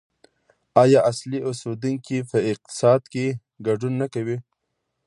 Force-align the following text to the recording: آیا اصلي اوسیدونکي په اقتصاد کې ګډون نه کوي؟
آیا 0.83 0.99
اصلي 1.11 1.39
اوسیدونکي 1.47 2.17
په 2.29 2.37
اقتصاد 2.51 3.01
کې 3.13 3.25
ګډون 3.67 3.93
نه 4.01 4.07
کوي؟ 4.13 4.37